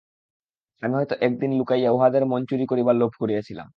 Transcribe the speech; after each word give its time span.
আমি 0.83 0.93
হয়তো 0.95 1.15
একদিন 1.21 1.51
লুকাইয়া 1.57 1.89
উহাদের 1.91 2.23
মন 2.25 2.41
চুরি 2.49 2.65
করিবার 2.67 2.95
লোভ 2.95 3.11
করিয়াছিলাম। 3.19 3.67